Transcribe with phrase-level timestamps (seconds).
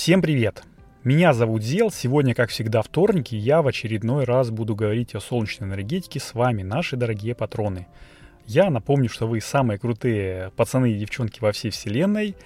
[0.00, 0.62] Всем привет!
[1.02, 1.90] Меня зовут Зел.
[1.90, 6.34] Сегодня, как всегда, вторник, и я в очередной раз буду говорить о солнечной энергетике с
[6.34, 7.88] вами, наши дорогие патроны.
[8.46, 12.36] Я напомню, что вы самые крутые пацаны и девчонки во всей вселенной,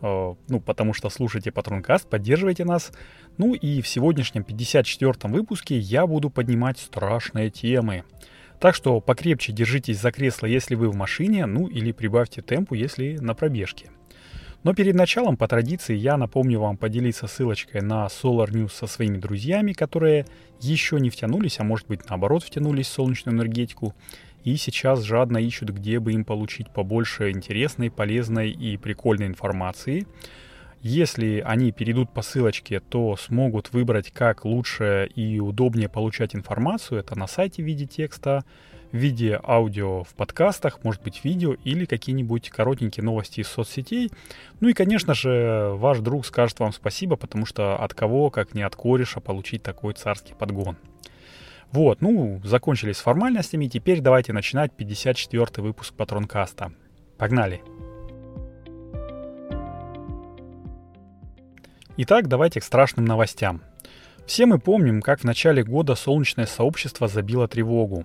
[0.00, 2.90] э, ну, потому что слушайте Патронкаст, поддерживайте нас.
[3.36, 8.04] Ну и в сегодняшнем 54-м выпуске я буду поднимать страшные темы.
[8.58, 13.18] Так что покрепче держитесь за кресло, если вы в машине, ну или прибавьте темпу, если
[13.18, 13.90] на пробежке.
[14.62, 19.18] Но перед началом, по традиции, я напомню вам поделиться ссылочкой на Solar News со своими
[19.18, 20.26] друзьями, которые
[20.60, 23.94] еще не втянулись, а может быть наоборот втянулись в солнечную энергетику,
[24.44, 30.06] и сейчас жадно ищут, где бы им получить побольше интересной, полезной и прикольной информации.
[30.80, 37.00] Если они перейдут по ссылочке, то смогут выбрать, как лучше и удобнее получать информацию.
[37.00, 38.44] Это на сайте в виде текста,
[38.92, 44.10] в виде аудио в подкастах, может быть видео или какие-нибудь коротенькие новости из соцсетей.
[44.60, 48.62] Ну и, конечно же, ваш друг скажет вам спасибо, потому что от кого, как не
[48.62, 50.76] от кореша, получить такой царский подгон.
[51.72, 56.72] Вот, ну, закончились с формальностями, теперь давайте начинать 54 выпуск Патронкаста.
[57.16, 57.62] Погнали!
[61.96, 63.62] Итак, давайте к страшным новостям.
[64.26, 68.04] Все мы помним, как в начале года солнечное сообщество забило тревогу.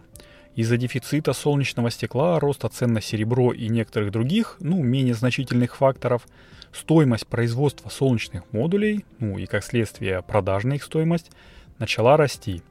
[0.57, 6.27] Из-за дефицита солнечного стекла, роста цен на серебро и некоторых других, ну, менее значительных факторов,
[6.71, 11.29] стоимость производства солнечных модулей, ну и как следствие продажная их стоимость,
[11.77, 12.63] начала расти.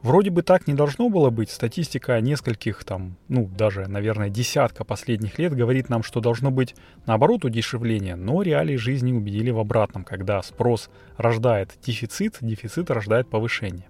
[0.00, 1.50] Вроде бы так не должно было быть.
[1.50, 7.44] Статистика нескольких там, ну даже, наверное, десятка последних лет говорит нам, что должно быть наоборот
[7.44, 13.89] удешевление, но реалии жизни убедили в обратном, когда спрос рождает дефицит, дефицит рождает повышение.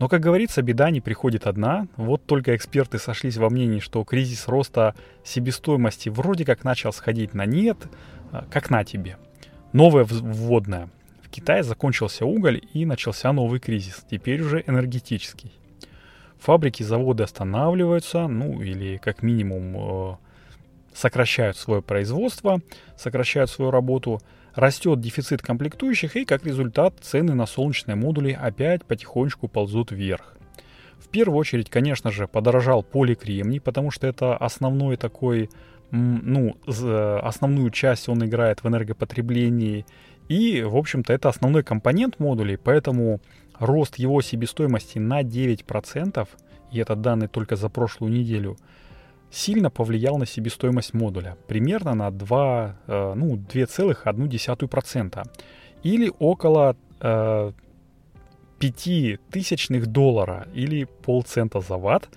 [0.00, 1.86] Но, как говорится, беда не приходит одна.
[1.96, 7.44] Вот только эксперты сошлись во мнении, что кризис роста себестоимости вроде как начал сходить на
[7.44, 7.76] нет,
[8.32, 9.18] а, как на тебе.
[9.74, 10.88] Новое вводное.
[11.22, 15.52] В Китае закончился уголь и начался новый кризис, теперь уже энергетический.
[16.38, 20.16] Фабрики, заводы останавливаются, ну или как минимум э,
[20.94, 22.62] сокращают свое производство,
[22.96, 24.22] сокращают свою работу–
[24.54, 30.36] Растет дефицит комплектующих и как результат цены на солнечные модули опять потихонечку ползут вверх.
[30.98, 35.50] В первую очередь, конечно же, подорожал поликремний, потому что это основной такой,
[35.90, 39.86] ну, основную часть он играет в энергопотреблении.
[40.28, 43.20] И, в общем-то, это основной компонент модулей, поэтому
[43.58, 46.28] рост его себестоимости на 9%,
[46.70, 48.56] и это данные только за прошлую неделю–
[49.30, 55.24] сильно повлиял на себестоимость модуля, примерно на 2, э, ну, 2,1%,
[55.82, 57.52] или около э,
[58.58, 62.08] 5 тысячных доллара или полцента за ватт.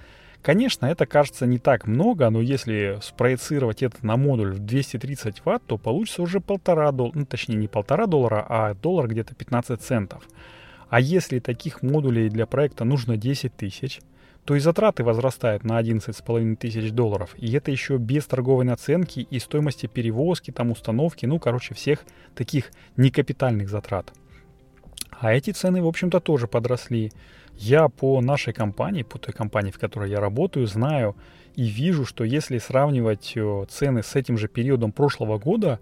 [0.41, 5.63] Конечно, это кажется не так много, но если спроецировать это на модуль в 230 ватт,
[5.66, 10.28] то получится уже полтора доллара, ну, точнее не полтора доллара, а доллар где-то 15 центов.
[10.90, 14.02] А если таких модулей для проекта нужно 10 тысяч,
[14.45, 17.33] то и затраты возрастают на 11,5 тысяч долларов.
[17.37, 22.03] И это еще без торговой наценки и стоимости перевозки, там установки, ну, короче, всех
[22.35, 24.11] таких некапитальных затрат.
[25.19, 27.11] А эти цены, в общем-то, тоже подросли.
[27.55, 31.15] Я по нашей компании, по той компании, в которой я работаю, знаю
[31.55, 35.79] и вижу, что если сравнивать э, цены с этим же периодом прошлого года,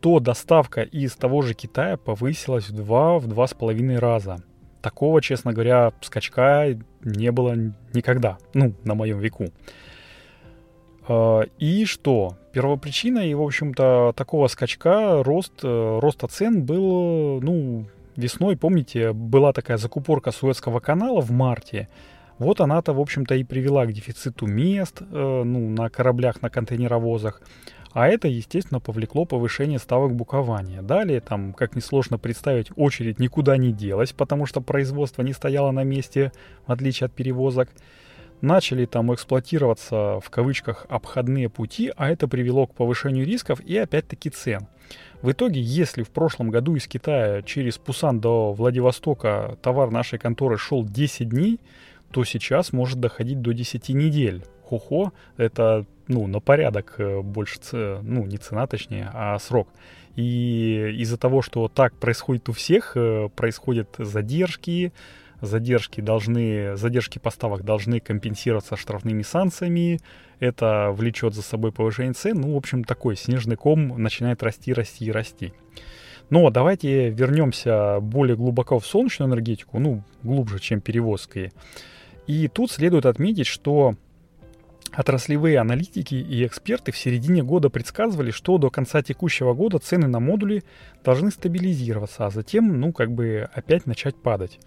[0.00, 4.44] то доставка из того же Китая повысилась в 2-2,5 раза.
[4.80, 6.66] Такого, честно говоря, скачка
[7.02, 7.54] не было
[7.92, 9.46] никогда, ну, на моем веку.
[11.08, 12.36] А, и что?
[12.52, 17.86] Первопричиной, в общем-то, такого скачка, рост, э, роста цен был, ну,
[18.16, 21.88] весной, помните, была такая закупорка Суэцкого канала в марте.
[22.38, 27.42] Вот она-то, в общем-то, и привела к дефициту мест, э, ну, на кораблях, на контейнеровозах.
[27.92, 30.82] А это, естественно, повлекло повышение ставок букования.
[30.82, 35.84] Далее, там, как несложно представить, очередь никуда не делась, потому что производство не стояло на
[35.84, 36.32] месте,
[36.66, 37.70] в отличие от перевозок.
[38.40, 44.30] Начали там эксплуатироваться, в кавычках, обходные пути, а это привело к повышению рисков и опять-таки
[44.30, 44.68] цен.
[45.22, 50.56] В итоге, если в прошлом году из Китая через Пусан до Владивостока товар нашей конторы
[50.56, 51.58] шел 10 дней,
[52.12, 54.44] то сейчас может доходить до 10 недель.
[54.62, 59.68] Хо-хо, это ну, на порядок э, больше, ну, не цена точнее, а срок.
[60.16, 64.92] И из-за того, что так происходит у всех, э, происходят задержки,
[65.40, 70.00] задержки должны, задержки поставок должны компенсироваться штрафными санкциями,
[70.40, 75.04] это влечет за собой повышение цен, ну, в общем, такой снежный ком начинает расти, расти
[75.04, 75.52] и расти.
[76.30, 81.52] Но давайте вернемся более глубоко в солнечную энергетику, ну, глубже, чем перевозки.
[82.26, 83.94] И тут следует отметить, что
[84.92, 90.18] Отраслевые аналитики и эксперты в середине года предсказывали, что до конца текущего года цены на
[90.18, 90.64] модули
[91.04, 94.58] должны стабилизироваться, а затем, ну, как бы опять начать падать.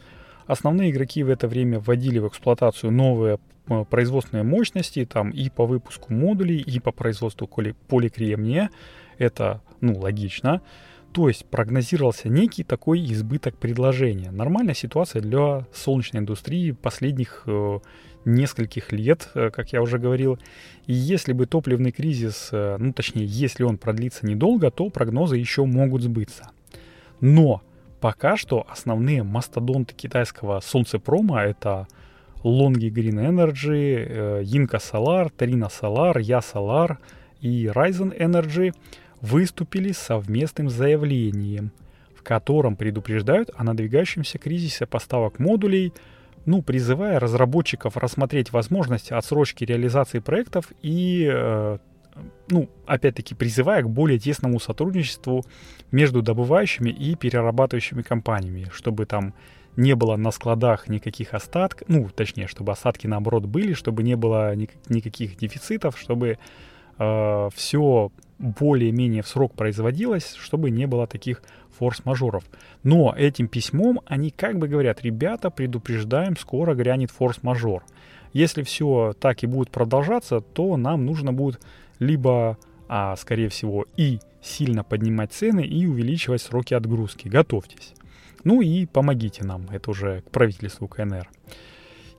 [0.46, 5.66] Основные игроки в это время вводили в эксплуатацию новые э, производственные мощности там и по
[5.66, 7.48] выпуску модулей, и по производству
[7.88, 8.70] поликремния.
[9.18, 10.62] Это, ну, логично.
[11.14, 14.32] То есть прогнозировался некий такой избыток предложения.
[14.32, 17.80] Нормальная ситуация для солнечной индустрии последних э,
[18.24, 20.40] нескольких лет, э, как я уже говорил.
[20.88, 25.66] И если бы топливный кризис, э, ну точнее, если он продлится недолго, то прогнозы еще
[25.66, 26.52] могут сбыться.
[27.20, 27.62] Но
[28.00, 31.88] пока что основные мастодонты китайского солнцепрома это
[32.42, 37.00] Longi Green Energy, Yinka Solar, Tarina Solar, Ya Solar
[37.42, 38.74] и Ryzen Energy–
[39.22, 41.72] выступили с совместным заявлением,
[42.16, 45.94] в котором предупреждают о надвигающемся кризисе поставок модулей,
[46.46, 51.78] ну, призывая разработчиков рассмотреть возможность отсрочки реализации проектов и, э,
[52.50, 55.46] ну, опять-таки, призывая к более тесному сотрудничеству
[55.92, 59.36] между добывающими и перерабатывающими компаниями, чтобы там
[59.78, 64.56] не было на складах никаких остатков, ну, точнее, чтобы остатки наоборот были, чтобы не было
[64.56, 66.40] никаких дефицитов, чтобы
[67.02, 71.42] э, все более-менее в срок производилось, чтобы не было таких
[71.78, 72.44] форс-мажоров.
[72.84, 77.84] Но этим письмом они как бы говорят, ребята, предупреждаем, скоро грянет форс-мажор.
[78.34, 81.60] Если все так и будет продолжаться, то нам нужно будет
[82.00, 82.58] либо,
[82.88, 87.28] а скорее всего, и сильно поднимать цены, и увеличивать сроки отгрузки.
[87.28, 87.94] Готовьтесь.
[88.44, 91.30] Ну и помогите нам, это уже к правительству КНР.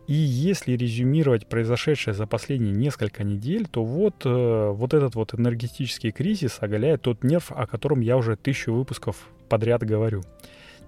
[0.08, 6.10] И если резюмировать произошедшее за последние несколько недель, то вот, э, вот этот вот энергетический
[6.10, 10.22] кризис оголяет тот нерв, о котором я уже тысячу выпусков подряд говорю.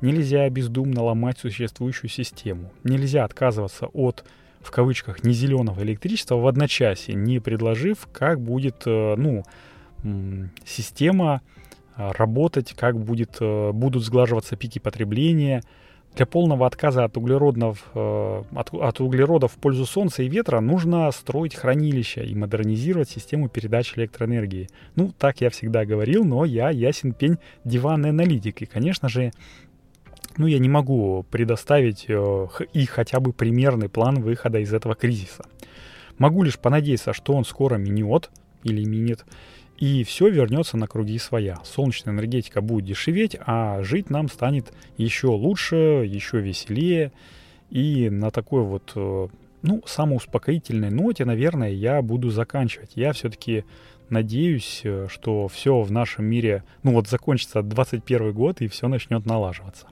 [0.01, 2.73] Нельзя бездумно ломать существующую систему.
[2.83, 4.25] Нельзя отказываться от,
[4.61, 9.45] в кавычках, не зеленого электричества в одночасье, не предложив, как будет, э, ну,
[10.65, 11.41] система
[11.97, 15.63] э, работать, как будет, э, будут сглаживаться пики потребления,
[16.17, 21.11] для полного отказа от углеродов, э, от, от углерода в пользу солнца и ветра нужно
[21.11, 24.69] строить хранилища и модернизировать систему передачи электроэнергии.
[24.95, 28.63] Ну, так я всегда говорил, но я ясен пень диванный аналитик.
[28.63, 29.33] И, конечно же,
[30.37, 35.45] ну, я не могу предоставить э, и хотя бы примерный план выхода из этого кризиса.
[36.19, 38.31] Могу лишь понадеяться, что он скоро минет
[38.63, 39.25] или минет,
[39.79, 41.59] и все вернется на круги своя.
[41.65, 45.77] Солнечная энергетика будет дешеветь, а жить нам станет еще лучше,
[46.07, 47.13] еще веселее.
[47.71, 49.29] И на такой вот, э,
[49.63, 52.93] ну, самоуспокоительной ноте, наверное, я буду заканчивать.
[52.95, 53.65] Я все-таки
[54.11, 59.27] надеюсь, э, что все в нашем мире, ну вот закончится 21 год и все начнет
[59.27, 59.89] налаживаться.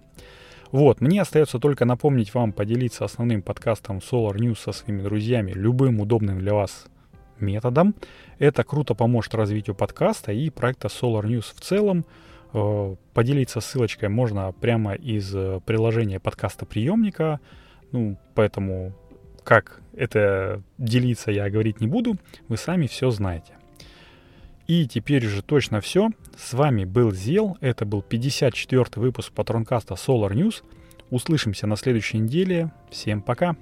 [0.71, 6.01] Вот, мне остается только напомнить вам поделиться основным подкастом Solar News со своими друзьями любым
[6.01, 6.87] удобным для вас
[7.43, 7.95] методом.
[8.39, 12.07] Это круто поможет развитию подкаста и проекта Solar News в целом.
[12.55, 17.41] Э, поделиться ссылочкой можно прямо из э, приложения подкаста приемника.
[17.93, 18.95] Ну, поэтому
[19.45, 22.17] как это делиться я говорить не буду,
[22.49, 23.55] вы сами все знаете.
[24.67, 26.11] И теперь уже точно все.
[26.37, 27.59] С вами был Зел.
[27.61, 30.63] Это был 54 выпуск патронкаста Solar News.
[31.11, 32.73] Услышимся на следующей неделе.
[32.91, 33.57] Всем пока.